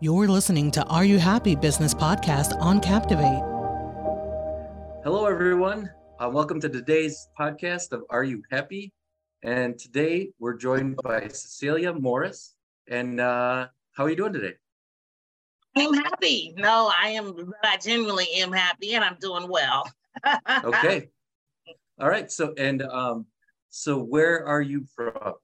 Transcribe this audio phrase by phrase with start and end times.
[0.00, 3.42] You're listening to Are You Happy Business Podcast on Captivate.
[5.02, 5.90] Hello, everyone.
[6.20, 8.92] Uh, welcome to today's podcast of Are You Happy?
[9.42, 12.54] And today we're joined by Cecelia Morris.
[12.86, 14.54] And uh, how are you doing today?
[15.74, 16.54] I'm happy.
[16.56, 17.52] No, I am.
[17.64, 19.82] I genuinely am happy, and I'm doing well.
[20.64, 21.08] okay.
[21.98, 22.30] All right.
[22.30, 23.26] So, and um,
[23.68, 25.34] so where are you from?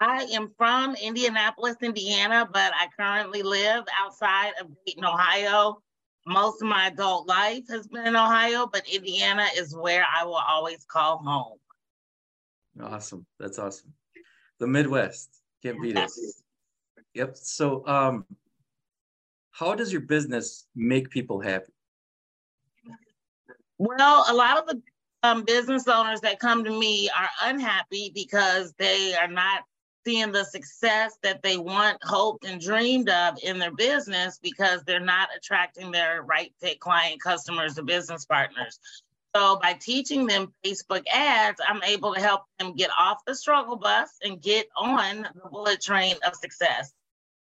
[0.00, 5.82] I am from Indianapolis, Indiana, but I currently live outside of Dayton, Ohio.
[6.26, 10.34] Most of my adult life has been in Ohio, but Indiana is where I will
[10.34, 11.58] always call home.
[12.80, 13.26] Awesome.
[13.40, 13.92] That's awesome.
[14.60, 15.30] The Midwest.
[15.62, 16.10] Can't beat it.
[17.14, 17.36] Yep.
[17.36, 18.24] So um
[19.50, 21.72] how does your business make people happy?
[23.78, 24.80] Well, a lot of the
[25.24, 29.62] um, business owners that come to me are unhappy because they are not
[30.08, 34.98] seeing the success that they want, hoped, and dreamed of in their business because they're
[34.98, 38.80] not attracting their right fit client customers or business partners.
[39.36, 43.76] So by teaching them Facebook ads, I'm able to help them get off the struggle
[43.76, 46.94] bus and get on the bullet train of success.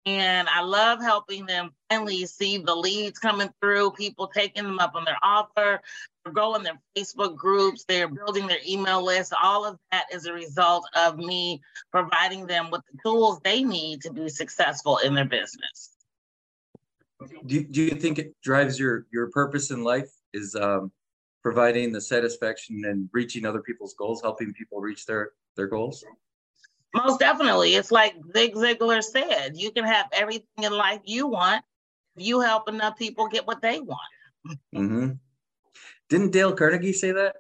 [0.06, 4.96] And I love helping them finally see the leads coming through, people taking them up
[4.96, 5.82] on their offer,
[6.24, 9.34] they're growing their Facebook groups, they're building their email list.
[9.42, 14.02] All of that is a result of me providing them with the tools they need
[14.02, 15.96] to be successful in their business.
[17.46, 20.92] Do, do you think it drives your your purpose in life is um,
[21.42, 26.04] providing the satisfaction and reaching other people's goals, helping people reach their their goals?
[26.94, 27.76] Most definitely.
[27.76, 31.64] It's like Zig Ziglar said, you can have everything in life you want
[32.16, 34.00] if you help enough people get what they want.
[34.76, 35.12] Mm-hmm.
[36.10, 37.38] Didn't Dale Carnegie say that?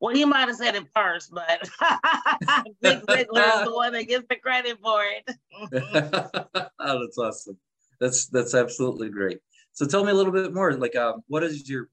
[0.00, 1.68] Well, he might have said it first, but
[2.84, 5.36] Zig Ziglar is the one that gets the credit for it.
[6.78, 7.58] oh, that's awesome.
[8.00, 9.40] That's that's absolutely great.
[9.72, 10.72] So tell me a little bit more.
[10.74, 11.88] Like, um, what is your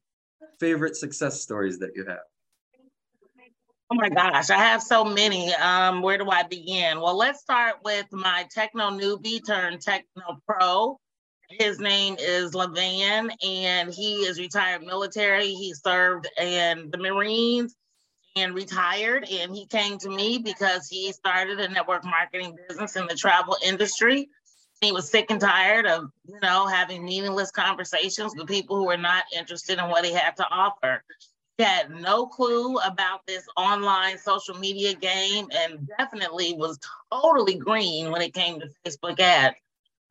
[0.59, 2.19] favorite success stories that you have?
[3.91, 5.53] Oh my gosh, I have so many.
[5.53, 6.99] Um, where do I begin?
[6.99, 10.99] Well, let's start with my techno newbie turned techno pro.
[11.51, 15.53] His name is Levan, and he is retired military.
[15.53, 17.75] He served in the Marines
[18.35, 19.27] and retired.
[19.31, 23.55] And he came to me because he started a network marketing business in the travel
[23.63, 24.27] industry.
[24.81, 28.97] He was sick and tired of, you know, having meaningless conversations with people who were
[28.97, 31.03] not interested in what he had to offer
[31.59, 36.79] had no clue about this online social media game and definitely was
[37.11, 39.55] totally green when it came to Facebook ads.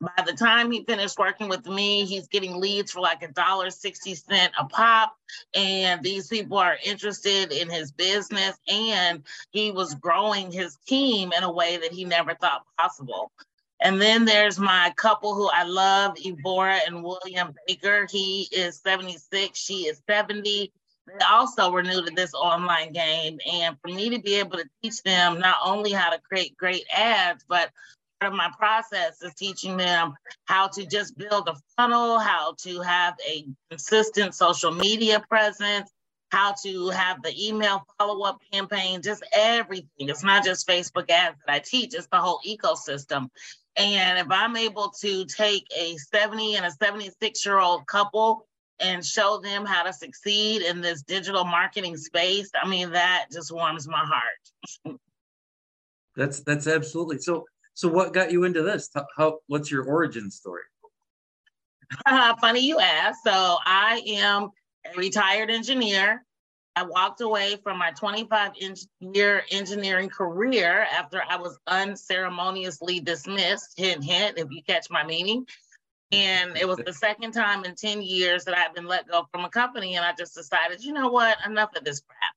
[0.01, 3.69] By the time he finished working with me, he's getting leads for like a dollar
[3.69, 5.15] sixty cent a pop,
[5.53, 8.57] and these people are interested in his business.
[8.67, 13.31] And he was growing his team in a way that he never thought possible.
[13.79, 18.05] And then there's my couple who I love, Evora and William Baker.
[18.09, 20.73] He is 76, she is 70
[21.07, 23.39] they also were new to this online game.
[23.51, 26.85] And for me to be able to teach them not only how to create great
[26.91, 27.71] ads, but
[28.19, 30.13] part of my process is teaching them
[30.45, 35.91] how to just build a funnel, how to have a consistent social media presence,
[36.31, 40.09] how to have the email follow-up campaign, just everything.
[40.09, 43.29] It's not just Facebook ads that I teach, it's the whole ecosystem.
[43.77, 48.47] And if I'm able to take a 70 and a 76 year old couple
[48.79, 53.51] and show them how to succeed in this digital marketing space, I mean, that just
[53.51, 54.99] warms my heart.
[56.15, 57.45] that's that's absolutely so.
[57.73, 58.89] So, what got you into this?
[59.17, 59.39] How?
[59.47, 60.63] What's your origin story?
[62.05, 63.19] Uh, funny you ask.
[63.23, 64.49] So, I am
[64.85, 66.23] a retired engineer.
[66.77, 68.51] I walked away from my 25
[68.99, 73.77] year engineering career after I was unceremoniously dismissed.
[73.77, 75.45] Hint, hint, if you catch my meaning.
[76.11, 79.43] And it was the second time in 10 years that I've been let go from
[79.43, 79.95] a company.
[79.95, 82.35] And I just decided, you know what, enough of this crap.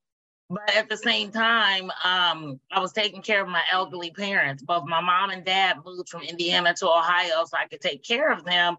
[0.51, 4.63] But at the same time, um, I was taking care of my elderly parents.
[4.63, 8.33] Both my mom and dad moved from Indiana to Ohio so I could take care
[8.33, 8.77] of them.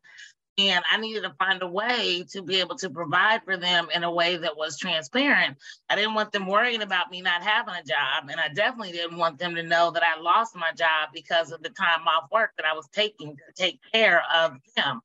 [0.59, 4.03] And I needed to find a way to be able to provide for them in
[4.03, 5.57] a way that was transparent.
[5.89, 8.29] I didn't want them worrying about me not having a job.
[8.29, 11.63] And I definitely didn't want them to know that I lost my job because of
[11.63, 14.99] the time off work that I was taking to take care of them.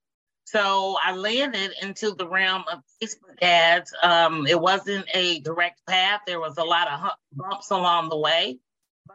[0.44, 3.94] So I landed into the realm of Facebook ads.
[4.02, 8.58] Um, it wasn't a direct path, there was a lot of bumps along the way.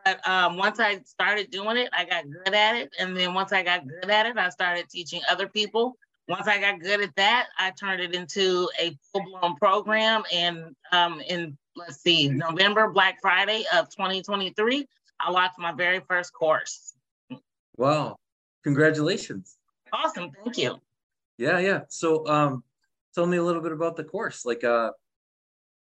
[0.06, 2.95] But um, once I started doing it, I got good at it.
[3.00, 5.97] And then once I got good at it, I started teaching other people
[6.30, 10.22] once I got good at that, I turned it into a full blown program.
[10.31, 14.88] And um, in, let's see, November, Black Friday of 2023,
[15.20, 16.94] I launched my very first course.
[17.78, 18.18] Wow.
[18.64, 19.58] Congratulations.
[19.92, 20.30] Awesome.
[20.44, 20.80] Thank you.
[21.38, 21.81] Yeah, yeah.
[21.88, 22.64] So um
[23.16, 24.46] tell me a little bit about the course.
[24.46, 24.92] Like uh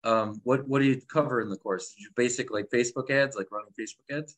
[0.04, 1.92] um what what do you cover in the course?
[1.92, 4.36] Did You basic like Facebook ads, like running Facebook ads?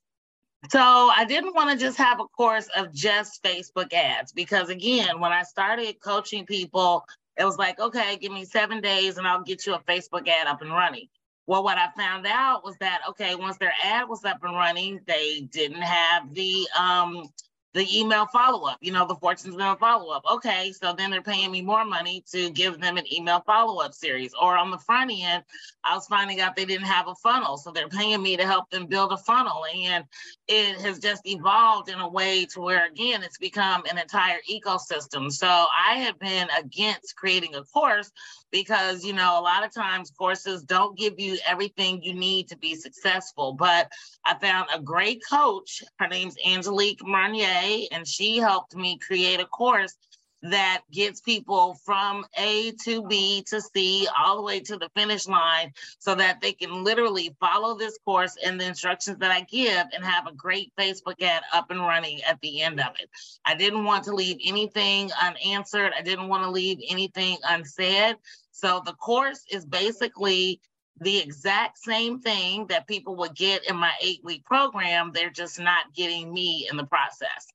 [0.71, 5.21] So I didn't want to just have a course of just Facebook ads because again,
[5.21, 7.05] when I started coaching people,
[7.37, 10.47] it was like, okay, give me seven days and I'll get you a Facebook ad
[10.47, 11.09] up and running.
[11.47, 15.01] Well, what I found out was that okay, once their ad was up and running,
[15.07, 17.29] they didn't have the um
[17.75, 20.23] the email follow up, you know, the Fortune's email follow up.
[20.31, 23.93] Okay, so then they're paying me more money to give them an email follow up
[23.93, 24.33] series.
[24.41, 25.43] Or on the front end,
[25.83, 27.57] I was finding out they didn't have a funnel.
[27.57, 29.65] So they're paying me to help them build a funnel.
[29.75, 30.05] And
[30.47, 35.33] it has just evolved in a way to where, again, it's become an entire ecosystem.
[35.33, 38.13] So I have been against creating a course
[38.55, 42.57] because you know a lot of times courses don't give you everything you need to
[42.57, 43.91] be successful but
[44.25, 49.45] i found a great coach her name's angelique marnier and she helped me create a
[49.47, 49.97] course
[50.45, 55.27] that gets people from A to B to C all the way to the finish
[55.27, 59.87] line so that they can literally follow this course and the instructions that I give
[59.95, 63.09] and have a great Facebook ad up and running at the end of it.
[63.47, 65.93] I didn't want to leave anything unanswered.
[65.99, 68.17] I didn't want to leave anything unsaid.
[68.55, 70.61] So the course is basically
[71.01, 75.11] the exact same thing that people would get in my eight week program.
[75.13, 77.49] They're just not getting me in the process.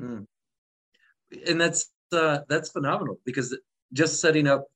[0.00, 0.26] mm.
[1.46, 3.54] And that's uh, that's phenomenal because
[3.92, 4.66] just setting up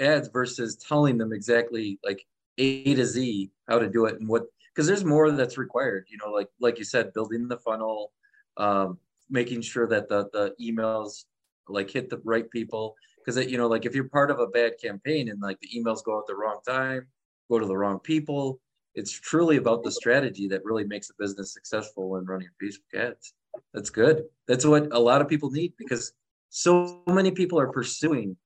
[0.00, 2.26] ads versus telling them exactly like
[2.58, 6.06] A to Z how to do it and what because there's more that's required.
[6.10, 8.10] You know, like like you said, building the funnel,
[8.56, 8.98] um,
[9.30, 11.26] making sure that the the emails
[11.68, 14.72] like hit the right people because you know like if you're part of a bad
[14.82, 17.06] campaign and like the emails go out the wrong time
[17.50, 18.60] go to the wrong people
[18.94, 23.34] it's truly about the strategy that really makes a business successful when running facebook ads.
[23.72, 24.24] That's good.
[24.48, 26.12] That's what a lot of people need because
[26.50, 28.36] so many people are pursuing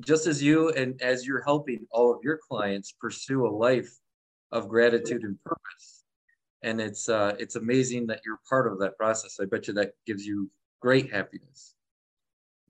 [0.00, 3.90] just as you and as you're helping all of your clients pursue a life
[4.52, 6.04] of gratitude and purpose.
[6.62, 9.38] And it's uh it's amazing that you're part of that process.
[9.40, 10.50] I bet you that gives you
[10.80, 11.75] great happiness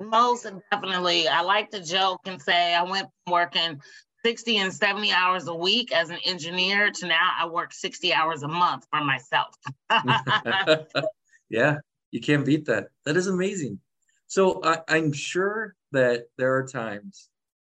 [0.00, 1.28] most definitely.
[1.28, 3.80] I like to joke and say I went from working
[4.24, 8.42] 60 and 70 hours a week as an engineer to now I work 60 hours
[8.42, 9.54] a month for myself.
[11.48, 11.76] yeah,
[12.10, 12.88] you can't beat that.
[13.04, 13.80] That is amazing.
[14.26, 17.28] So I, I'm sure that there are times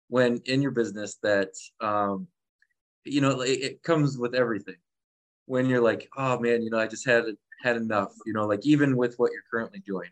[0.08, 2.26] when in your business that um,
[3.04, 4.76] you know it, it comes with everything.
[5.46, 7.24] When you're like, oh man, you know, I just had
[7.62, 8.12] had enough.
[8.26, 10.10] You know, like even with what you're currently doing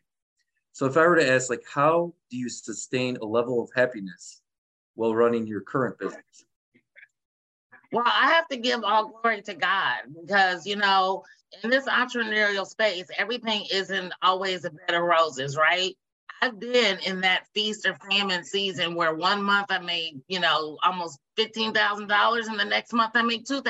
[0.78, 4.42] so if I were to ask, like, how do you sustain a level of happiness
[4.94, 6.44] while running your current business?
[7.90, 11.24] Well, I have to give all glory to God because, you know,
[11.64, 15.96] in this entrepreneurial space, everything isn't always a bed of roses, right?
[16.40, 20.78] I've been in that feast or famine season where one month I made, you know,
[20.84, 23.64] almost $15,000 and the next month I made $2,000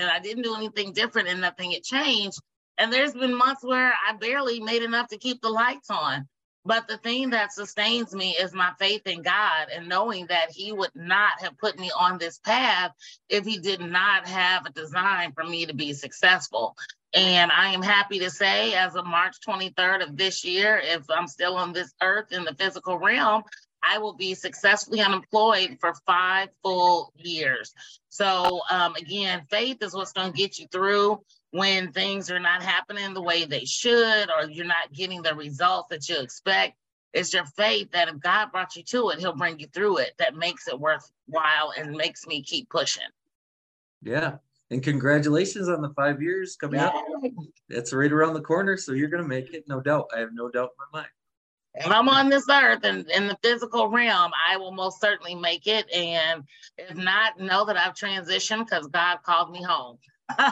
[0.00, 2.38] and I didn't do anything different and nothing had changed.
[2.78, 6.28] And there's been months where I barely made enough to keep the lights on.
[6.64, 10.72] But the thing that sustains me is my faith in God and knowing that He
[10.72, 12.92] would not have put me on this path
[13.28, 16.76] if He did not have a design for me to be successful.
[17.14, 21.26] And I am happy to say, as of March 23rd of this year, if I'm
[21.26, 23.42] still on this earth in the physical realm,
[23.82, 27.74] I will be successfully unemployed for five full years.
[28.08, 31.20] So, um, again, faith is what's going to get you through
[31.52, 35.88] when things are not happening the way they should, or you're not getting the results
[35.90, 36.76] that you expect.
[37.12, 40.14] It's your faith that if God brought you to it, He'll bring you through it
[40.18, 43.02] that makes it worthwhile and makes me keep pushing.
[44.02, 44.36] Yeah.
[44.70, 46.86] And congratulations on the five years coming Yay.
[46.86, 46.94] up.
[47.68, 48.78] That's right around the corner.
[48.78, 50.08] So you're going to make it, no doubt.
[50.16, 51.10] I have no doubt in my mind.
[51.74, 55.66] If I'm on this earth and in the physical realm, I will most certainly make
[55.66, 55.90] it.
[55.92, 56.44] And
[56.78, 59.98] if not, know that I've transitioned because God called me home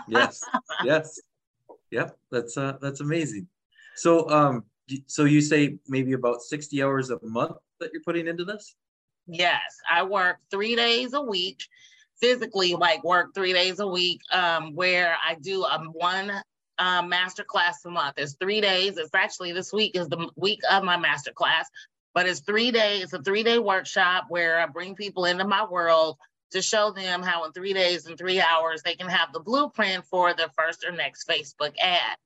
[0.09, 0.43] yes,
[0.85, 1.21] yes,
[1.91, 2.17] yep.
[2.31, 3.47] That's uh, that's amazing.
[3.97, 4.65] So, um,
[5.07, 8.75] so you say maybe about sixty hours a month that you're putting into this?
[9.27, 11.63] Yes, I work three days a week,
[12.21, 16.33] physically like work three days a week, um, where I do a one
[16.79, 18.15] um, master class a month.
[18.17, 18.97] It's three days.
[18.97, 21.69] It's actually this week is the week of my master class,
[22.15, 23.05] but it's three days.
[23.05, 26.17] It's a three day workshop where I bring people into my world
[26.51, 30.05] to show them how in three days and three hours they can have the blueprint
[30.07, 32.17] for their first or next Facebook ad.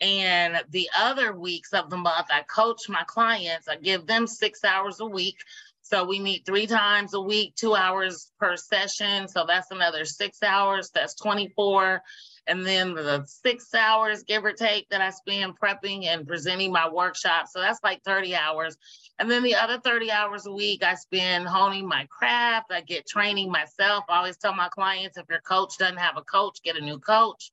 [0.00, 4.64] And the other weeks of the month, I coach my clients, I give them six
[4.64, 5.36] hours a week.
[5.82, 9.28] So we meet three times a week, two hours per session.
[9.28, 12.02] So that's another six hours, that's 24.
[12.46, 16.88] And then the six hours, give or take, that I spend prepping and presenting my
[16.88, 17.48] workshop.
[17.48, 18.76] So that's like 30 hours.
[19.18, 22.70] And then the other 30 hours a week, I spend honing my craft.
[22.70, 24.04] I get training myself.
[24.08, 26.98] I always tell my clients if your coach doesn't have a coach, get a new
[26.98, 27.50] coach.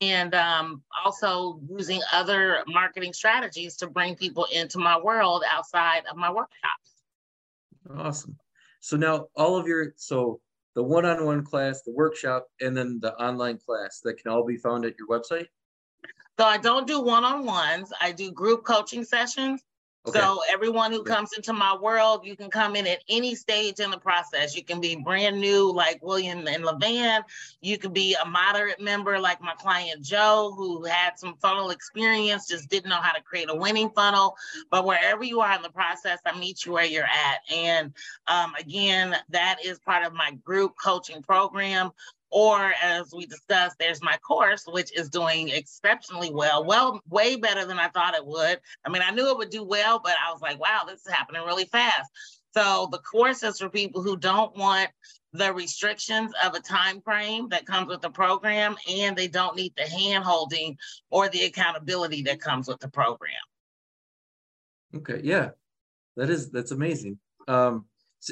[0.00, 6.16] And um, also using other marketing strategies to bring people into my world outside of
[6.16, 7.02] my workshops.
[7.96, 8.36] Awesome.
[8.80, 10.40] So now all of your, so
[10.74, 14.84] the one-on-one class, the workshop, and then the online class that can all be found
[14.84, 15.46] at your website?
[16.38, 17.92] So I don't do one-on-ones.
[18.00, 19.62] I do group coaching sessions.
[20.04, 20.18] Okay.
[20.18, 23.92] So everyone who comes into my world, you can come in at any stage in
[23.92, 24.56] the process.
[24.56, 27.22] You can be brand new like William and Levan.
[27.60, 32.48] You can be a moderate member like my client Joe, who had some funnel experience,
[32.48, 34.34] just didn't know how to create a winning funnel.
[34.72, 37.38] But wherever you are in the process, I meet you where you're at.
[37.54, 37.92] And
[38.26, 41.92] um, again, that is part of my group coaching program
[42.32, 47.66] or as we discussed, there's my course, which is doing exceptionally well, well, way better
[47.66, 48.58] than I thought it would.
[48.86, 51.12] I mean, I knew it would do well, but I was like, wow, this is
[51.12, 52.10] happening really fast.
[52.54, 54.88] So the course is for people who don't want
[55.34, 59.74] the restrictions of a time frame that comes with the program, and they don't need
[59.76, 60.78] the hand holding
[61.10, 63.32] or the accountability that comes with the program.
[64.94, 65.50] Okay, yeah,
[66.16, 67.18] that is that's amazing.
[67.46, 67.84] Um,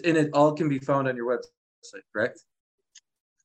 [0.04, 2.40] and it all can be found on your website, correct?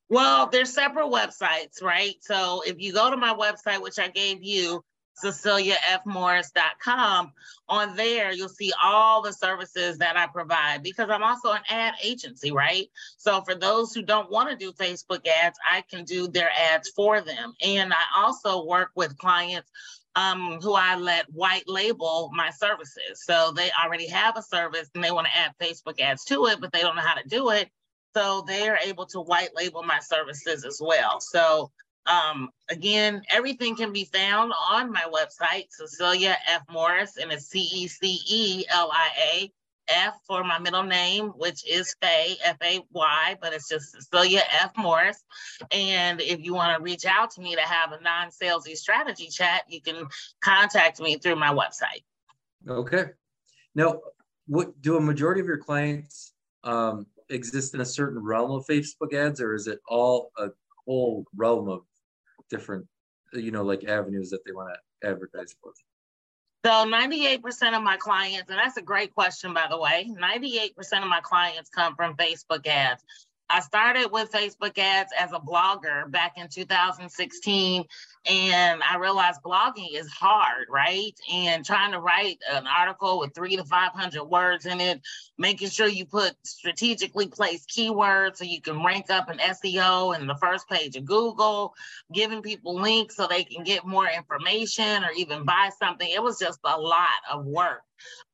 [0.09, 2.15] Well, there's separate websites, right?
[2.21, 4.83] So if you go to my website, which I gave you,
[5.23, 7.31] ceceliafmorris.com,
[7.69, 11.93] on there you'll see all the services that I provide because I'm also an ad
[12.03, 12.89] agency, right?
[13.17, 16.89] So for those who don't want to do Facebook ads, I can do their ads
[16.89, 17.53] for them.
[17.61, 19.71] And I also work with clients
[20.15, 23.23] um, who I let white label my services.
[23.23, 26.61] So they already have a service and they want to add Facebook ads to it,
[26.61, 27.69] but they don't know how to do it.
[28.15, 31.19] So they are able to white label my services as well.
[31.19, 31.71] So
[32.05, 36.61] um, again, everything can be found on my website, Cecelia F.
[36.71, 39.51] Morris, and it's C E C E L I A
[39.87, 44.43] F for my middle name, which is Fay, F A Y, but it's just Cecelia
[44.61, 44.71] F.
[44.77, 45.23] Morris.
[45.71, 49.27] And if you want to reach out to me to have a non salesy strategy
[49.27, 50.07] chat, you can
[50.41, 52.03] contact me through my website.
[52.67, 53.05] Okay.
[53.73, 54.01] Now,
[54.47, 59.13] what do a majority of your clients um, exist in a certain realm of Facebook
[59.13, 60.49] ads, or is it all a
[60.85, 61.81] whole realm of
[62.49, 62.85] different,
[63.33, 65.71] you know, like avenues that they want to advertise for?
[66.65, 70.71] So 98% of my clients, and that's a great question, by the way, 98%
[71.03, 73.03] of my clients come from Facebook ads.
[73.47, 77.83] I started with Facebook ads as a blogger back in 2016,
[78.27, 81.13] and I realized blogging is hard, right?
[81.31, 85.01] And trying to write an article with three to 500 words in it,
[85.37, 90.29] making sure you put strategically placed keywords so you can rank up in SEO and
[90.29, 91.73] the first page of Google,
[92.13, 96.07] giving people links so they can get more information or even buy something.
[96.09, 97.81] It was just a lot of work.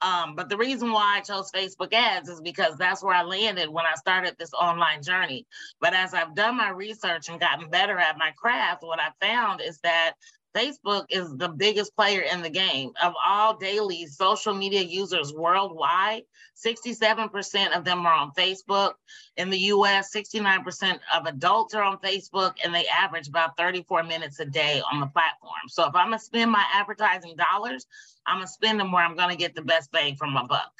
[0.02, 3.70] Um, but the reason why I chose Facebook ads is because that's where I landed
[3.70, 5.46] when I started this online journey.
[5.80, 9.62] But as I've done my research and gotten better at my craft, what I found
[9.62, 10.14] is that
[10.56, 12.92] Facebook is the biggest player in the game.
[13.02, 16.24] Of all daily social media users worldwide,
[16.64, 18.94] 67% of them are on Facebook.
[19.38, 24.40] In the US, 69% of adults are on Facebook, and they average about 34 minutes
[24.40, 25.54] a day on the platform.
[25.70, 27.86] So if I'm gonna spend my advertising dollars,
[28.26, 30.72] I'm gonna spend them where I'm gonna get the best bang for my buck.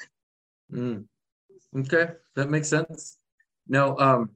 [0.72, 1.04] Mm.
[1.78, 3.16] Okay, that makes sense.
[3.66, 4.30] Now, um,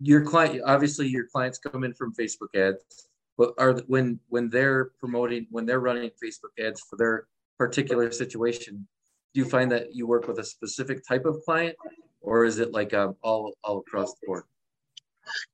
[0.00, 3.07] your client, obviously, your clients come in from Facebook ads
[3.38, 7.26] but are when when they're promoting when they're running facebook ads for their
[7.56, 8.86] particular situation
[9.32, 11.76] do you find that you work with a specific type of client
[12.20, 14.44] or is it like um, all all across the board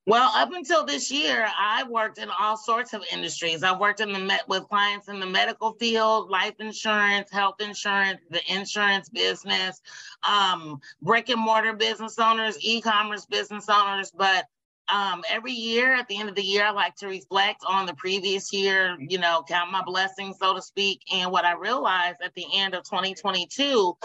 [0.07, 3.63] well, up until this year, I worked in all sorts of industries.
[3.63, 8.21] I worked in the met with clients in the medical field, life insurance, health insurance,
[8.31, 9.81] the insurance business,
[10.23, 14.13] um, brick and mortar business owners, e-commerce business owners.
[14.17, 14.45] But
[14.93, 17.95] um, every year at the end of the year, I like to reflect on the
[17.95, 21.01] previous year, you know, count my blessings, so to speak.
[21.13, 23.97] And what I realized at the end of 2022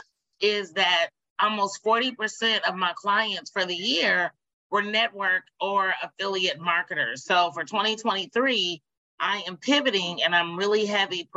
[0.41, 1.09] is that
[1.39, 4.31] almost 40% of my clients for the year
[4.71, 7.25] were network or affiliate marketers.
[7.25, 8.81] So for 2023,
[9.19, 11.27] I am pivoting and I'm really heavy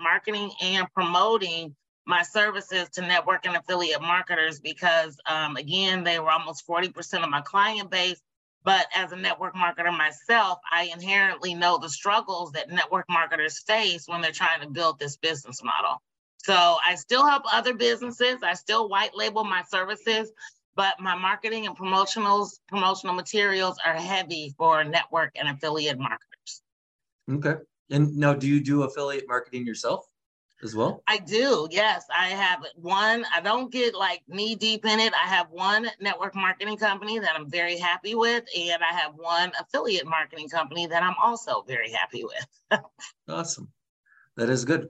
[0.00, 6.30] marketing and promoting my services to network and affiliate marketers because, um, again, they were
[6.30, 8.20] almost 40% of my client base
[8.64, 14.06] but as a network marketer myself, I inherently know the struggles that network marketers face
[14.06, 16.02] when they're trying to build this business model.
[16.38, 18.42] So I still help other businesses.
[18.42, 20.32] I still white label my services,
[20.76, 26.62] but my marketing and promotionals, promotional materials are heavy for network and affiliate marketers.
[27.30, 27.56] Okay.
[27.90, 30.07] And now, do you do affiliate marketing yourself
[30.62, 31.02] as well?
[31.06, 31.68] I do.
[31.70, 33.24] Yes, I have one.
[33.34, 35.12] I don't get like knee deep in it.
[35.14, 39.52] I have one network marketing company that I'm very happy with, and I have one
[39.60, 42.80] affiliate marketing company that I'm also very happy with.
[43.28, 43.68] awesome.
[44.36, 44.88] That is good.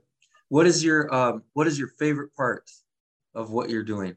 [0.49, 2.69] What is your um, what is your favorite part
[3.35, 4.15] of what you're doing?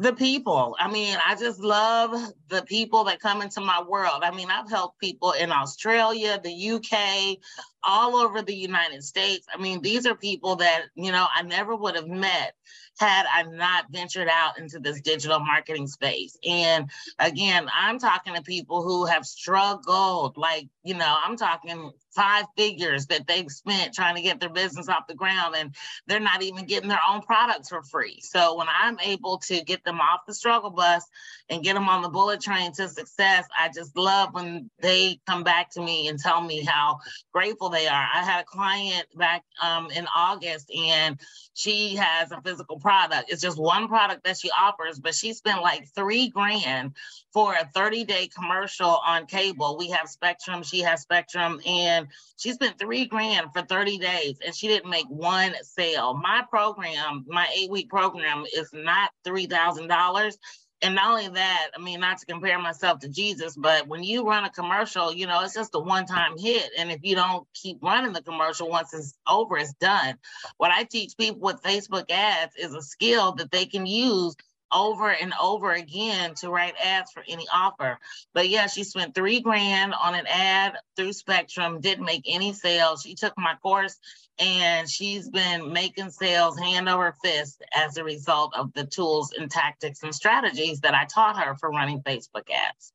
[0.00, 0.74] The people.
[0.78, 4.22] I mean, I just love the people that come into my world.
[4.22, 7.36] I mean, I've helped people in Australia, the UK,
[7.84, 9.46] all over the United States.
[9.54, 12.54] I mean, these are people that, you know, I never would have met
[12.98, 16.38] had I not ventured out into this digital marketing space.
[16.48, 22.44] And again, I'm talking to people who have struggled, like, you know, I'm talking five
[22.56, 25.74] figures that they've spent trying to get their business off the ground and
[26.06, 28.20] they're not even getting their own products for free.
[28.22, 31.04] So when I'm able to get them off the struggle bus
[31.48, 35.44] and get them on the bullet train to success, I just love when they come
[35.44, 36.98] back to me and tell me how
[37.32, 38.08] grateful they are.
[38.12, 41.20] I had a client back um, in August and
[41.54, 43.30] she has a physical product.
[43.30, 46.94] It's just one product that she offers, but she spent like three grand
[47.32, 49.76] for a 30 day commercial on cable.
[49.78, 54.54] We have Spectrum, she has Spectrum, and she spent three grand for 30 days and
[54.54, 56.14] she didn't make one sale.
[56.14, 60.36] My program, my eight week program, is not $3,000
[60.82, 64.26] and not only that, I mean, not to compare myself to Jesus, but when you
[64.26, 66.70] run a commercial, you know, it's just a one time hit.
[66.78, 70.16] And if you don't keep running the commercial, once it's over, it's done.
[70.56, 74.36] What I teach people with Facebook ads is a skill that they can use
[74.72, 77.98] over and over again to write ads for any offer.
[78.32, 83.02] But yeah, she spent three grand on an ad through Spectrum, didn't make any sales.
[83.02, 83.98] She took my course
[84.38, 89.50] and she's been making sales hand over fist as a result of the tools and
[89.50, 92.92] tactics and strategies that I taught her for running Facebook ads.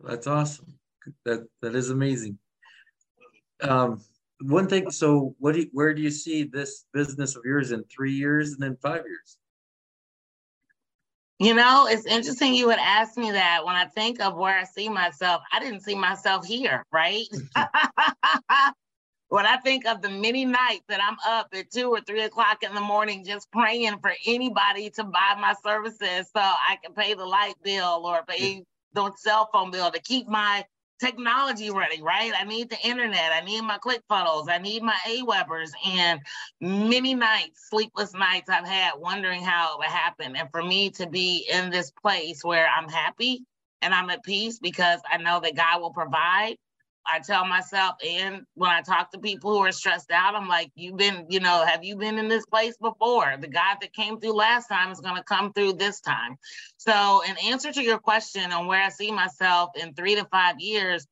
[0.00, 0.74] That's awesome.
[1.24, 2.38] That that is amazing.
[3.62, 4.00] Um,
[4.40, 4.90] one thing.
[4.90, 8.52] So, what do you, where do you see this business of yours in three years
[8.52, 9.38] and then five years?
[11.38, 14.64] You know, it's interesting you would ask me that when I think of where I
[14.64, 17.26] see myself, I didn't see myself here, right?
[19.28, 22.62] when I think of the many nights that I'm up at two or three o'clock
[22.62, 27.14] in the morning just praying for anybody to buy my services so I can pay
[27.14, 30.64] the light bill or pay the cell phone bill to keep my
[30.98, 32.32] technology ready, right?
[32.38, 33.32] I need the internet.
[33.32, 34.48] I need my ClickFunnels.
[34.48, 35.70] I need my AWebers.
[35.86, 36.20] And
[36.60, 40.36] many nights, sleepless nights I've had wondering how it would happen.
[40.36, 43.44] And for me to be in this place where I'm happy
[43.82, 46.56] and I'm at peace because I know that God will provide
[47.10, 50.70] I tell myself, and when I talk to people who are stressed out, I'm like,
[50.74, 53.36] you've been, you know, have you been in this place before?
[53.40, 56.36] The God that came through last time is going to come through this time.
[56.78, 60.56] So, in answer to your question on where I see myself in three to five
[60.58, 61.06] years,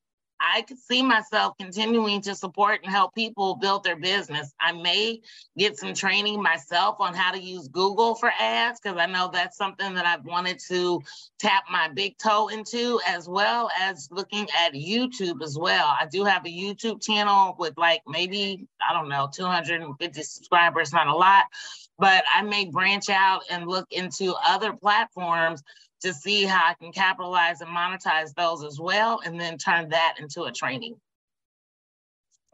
[0.45, 4.53] I could see myself continuing to support and help people build their business.
[4.61, 5.21] I may
[5.57, 9.57] get some training myself on how to use Google for ads because I know that's
[9.57, 11.01] something that I've wanted to
[11.39, 15.97] tap my big toe into, as well as looking at YouTube as well.
[15.99, 21.07] I do have a YouTube channel with like maybe, I don't know, 250 subscribers, not
[21.07, 21.45] a lot,
[21.99, 25.63] but I may branch out and look into other platforms
[26.05, 30.17] to see how I can capitalize and monetize those as well, and then turn that
[30.19, 30.97] into a training.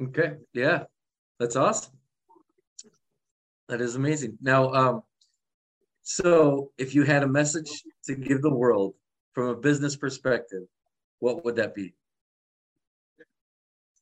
[0.01, 0.85] Okay, yeah,
[1.39, 1.93] that's awesome.
[3.69, 4.39] That is amazing.
[4.41, 5.03] Now, um,
[6.03, 8.95] so if you had a message to give the world
[9.33, 10.63] from a business perspective,
[11.19, 11.95] what would that be?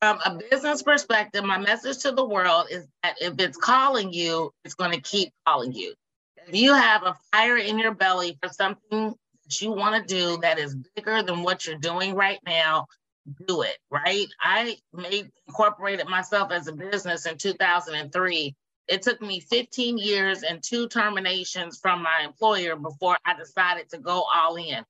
[0.00, 4.52] From a business perspective, my message to the world is that if it's calling you,
[4.64, 5.94] it's going to keep calling you.
[6.46, 9.14] If you have a fire in your belly for something
[9.48, 12.86] that you want to do that is bigger than what you're doing right now,
[13.46, 14.26] do it, right?
[14.40, 18.54] I made incorporated myself as a business in 2003.
[18.88, 23.98] It took me 15 years and two terminations from my employer before I decided to
[23.98, 24.84] go all in.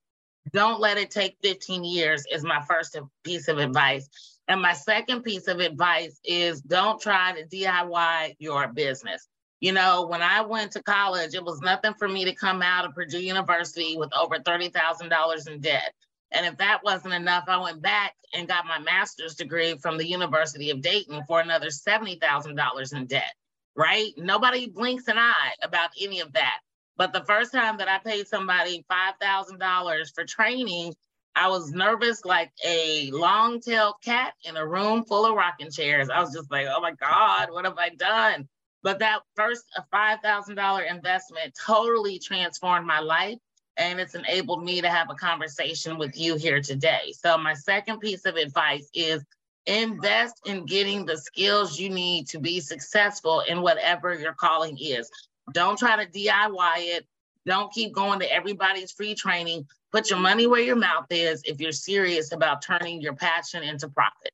[0.53, 4.09] Don't let it take 15 years, is my first piece of advice.
[4.47, 9.29] And my second piece of advice is don't try to DIY your business.
[9.61, 12.85] You know, when I went to college, it was nothing for me to come out
[12.85, 15.93] of Purdue University with over $30,000 in debt.
[16.31, 20.07] And if that wasn't enough, I went back and got my master's degree from the
[20.07, 23.35] University of Dayton for another $70,000 in debt,
[23.75, 24.13] right?
[24.17, 26.61] Nobody blinks an eye about any of that.
[26.97, 30.95] But the first time that I paid somebody $5,000 for training,
[31.35, 36.11] I was nervous like a long tailed cat in a room full of rocking chairs.
[36.11, 38.49] I was just like, oh my God, what have I done?
[38.83, 43.39] But that first $5,000 investment totally transformed my life
[43.77, 47.13] and it's enabled me to have a conversation with you here today.
[47.13, 49.25] So, my second piece of advice is
[49.67, 55.11] invest in getting the skills you need to be successful in whatever your calling is.
[55.53, 57.07] Don't try to DIY it.
[57.47, 59.67] Don't keep going to everybody's free training.
[59.93, 63.89] Put your money where your mouth is if you're serious about turning your passion into
[63.89, 64.33] profit.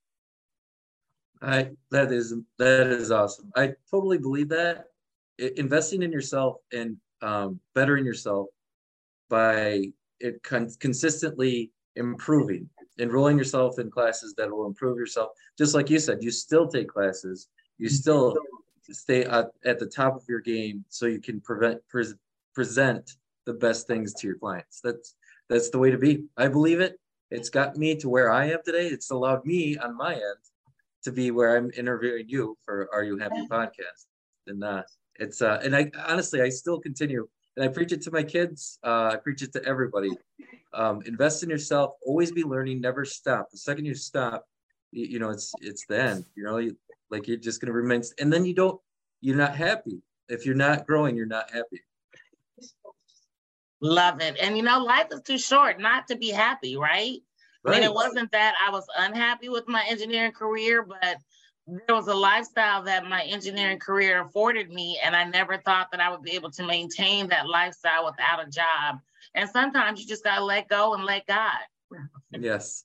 [1.45, 3.51] I that is that is awesome.
[3.57, 4.87] I totally believe that
[5.39, 8.49] investing in yourself and um, bettering yourself
[9.29, 9.87] by
[10.21, 15.31] it con- consistently improving, enrolling yourself in classes that will improve yourself.
[15.59, 18.37] Just like you said, you still take classes, you still
[18.91, 22.15] stay at, at the top of your game so you can prevent pre-
[22.55, 24.81] present the best things to your clients.
[24.83, 25.17] That's
[25.49, 26.25] that's the way to be.
[26.37, 26.99] I believe it.
[27.31, 28.87] It's got me to where I am today.
[28.87, 30.45] It's allowed me on my end
[31.05, 34.07] to be where I'm interviewing you for Are You Happy podcast.
[34.47, 34.83] And uh,
[35.17, 38.79] it's uh, and I honestly I still continue and I preach it to my kids.
[38.85, 40.11] Uh, I preach it to everybody.
[40.73, 41.93] Um, invest in yourself.
[42.05, 42.81] Always be learning.
[42.81, 43.51] Never stop.
[43.51, 44.45] The second you stop,
[44.91, 46.25] you, you know it's it's the end.
[46.35, 46.77] You know, you,
[47.11, 48.03] like you're just gonna remain.
[48.19, 48.81] And then you don't.
[49.21, 50.03] You're not happy.
[50.29, 51.83] If you're not growing, you're not happy.
[53.81, 54.37] Love it.
[54.41, 57.19] And you know, life is too short not to be happy, right?
[57.65, 57.77] Right.
[57.77, 61.17] I mean, it wasn't that I was unhappy with my engineering career, but
[61.67, 66.01] there was a lifestyle that my engineering career afforded me, and I never thought that
[66.01, 68.99] I would be able to maintain that lifestyle without a job.
[69.35, 71.59] And sometimes you just gotta let go and let God.
[72.33, 72.85] yes,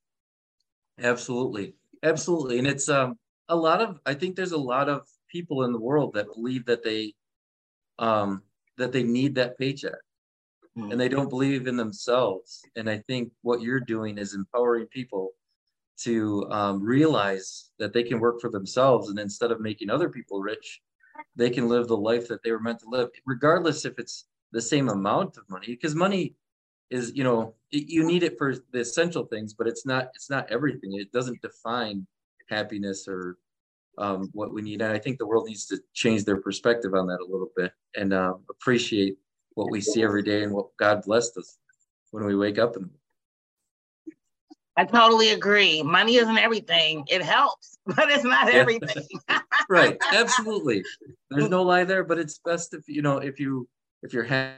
[0.97, 2.59] absolutely, absolutely.
[2.59, 3.17] And it's um
[3.49, 6.65] a lot of I think there's a lot of people in the world that believe
[6.65, 7.13] that they
[7.97, 8.43] um
[8.77, 9.99] that they need that paycheck
[10.79, 10.91] mm-hmm.
[10.91, 12.61] and they don't believe in themselves.
[12.75, 15.31] And I think what you're doing is empowering people
[16.03, 20.41] to um, realize that they can work for themselves and instead of making other people
[20.41, 20.81] rich
[21.35, 24.61] they can live the life that they were meant to live regardless if it's the
[24.61, 26.35] same amount of money because money
[26.89, 30.49] is you know you need it for the essential things but it's not it's not
[30.49, 32.05] everything it doesn't define
[32.49, 33.37] happiness or
[33.97, 37.05] um, what we need and i think the world needs to change their perspective on
[37.07, 39.17] that a little bit and uh, appreciate
[39.59, 41.57] what we see every day and what god blessed us
[42.11, 42.89] when we wake up and
[44.77, 45.83] I totally agree.
[45.83, 47.03] Money isn't everything.
[47.09, 48.59] It helps, but it's not yeah.
[48.59, 49.03] everything.
[49.69, 49.97] right.
[50.13, 50.85] Absolutely.
[51.29, 53.67] There's no lie there, but it's best if you know if you
[54.03, 54.53] if you're ha-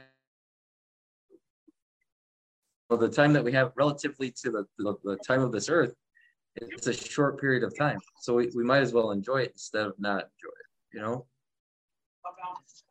[2.88, 5.94] well, the time that we have relatively to the, the, the, time of this earth,
[6.54, 7.98] it's a short period of time.
[8.20, 11.26] So we, we might as well enjoy it instead of not enjoy it, you know?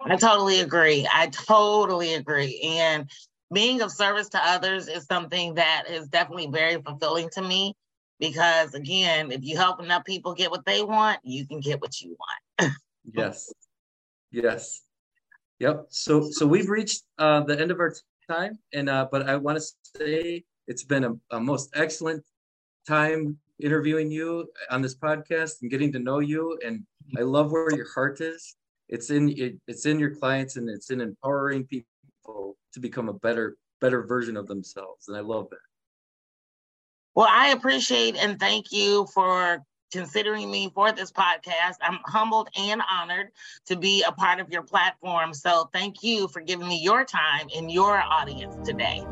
[0.01, 1.07] I totally agree.
[1.13, 2.59] I totally agree.
[2.61, 3.09] And
[3.53, 7.75] being of service to others is something that is definitely very fulfilling to me
[8.19, 12.01] because again if you help enough people get what they want you can get what
[12.01, 12.73] you want.
[13.13, 13.51] Yes.
[14.29, 14.83] Yes.
[15.59, 15.87] Yep.
[15.89, 17.93] So so we've reached uh, the end of our
[18.29, 18.59] time.
[18.73, 19.63] And uh, but i want to
[19.97, 22.23] say it's been a, a most excellent
[22.87, 26.59] time interviewing you on this podcast and getting to know you.
[26.63, 26.85] And
[27.17, 28.55] i love where your heart is
[28.91, 33.13] it's in it, it's in your clients and it's in empowering people to become a
[33.13, 35.57] better better version of themselves and i love that.
[37.15, 41.75] Well i appreciate and thank you for considering me for this podcast.
[41.81, 43.27] I'm humbled and honored
[43.65, 45.33] to be a part of your platform.
[45.33, 49.03] So thank you for giving me your time and your audience today